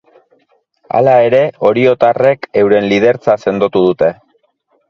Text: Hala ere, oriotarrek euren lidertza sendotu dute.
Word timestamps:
Hala 0.99 1.13
ere, 1.25 1.41
oriotarrek 1.69 2.49
euren 2.63 2.91
lidertza 2.95 3.39
sendotu 3.47 3.89
dute. 3.91 4.11